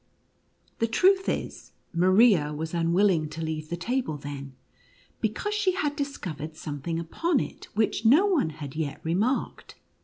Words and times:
The 0.79 0.87
trutli 0.87 1.45
is, 1.45 1.73
Maria 1.93 2.55
was 2.55 2.73
unwilling 2.73 3.29
to 3.29 3.41
leave 3.43 3.69
the 3.69 3.77
table 3.77 4.17
then, 4.17 4.55
because 5.19 5.53
she 5.53 5.73
had 5.73 5.95
discovered 5.95 6.57
some 6.57 6.81
thing 6.81 6.99
upon 6.99 7.39
it, 7.39 7.65
which 7.75 8.03
no 8.03 8.25
one 8.25 8.49
had 8.49 8.75
yet 8.75 8.99
remarked. 9.03 9.75